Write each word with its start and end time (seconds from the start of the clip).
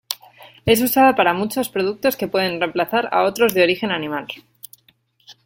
Es 0.65 0.81
usada 0.81 1.13
para 1.15 1.35
muchos 1.35 1.69
productos 1.69 2.15
que 2.17 2.27
pueden 2.27 2.59
reemplazar 2.59 3.09
a 3.11 3.21
otros 3.21 3.53
de 3.53 3.61
origen 3.61 3.91
animal. 3.91 4.25